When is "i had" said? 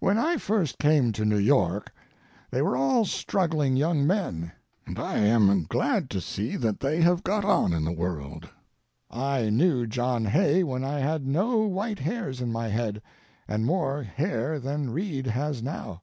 10.84-11.26